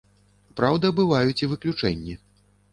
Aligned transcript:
Праўда, 0.59 0.91
бываюць 1.01 1.37
і 1.43 1.51
выключэнні. 1.53 2.19